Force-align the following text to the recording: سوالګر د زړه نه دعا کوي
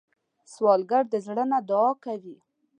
سوالګر 0.53 1.03
د 1.09 1.15
زړه 1.25 1.43
نه 1.51 1.59
دعا 1.69 1.91
کوي 2.03 2.37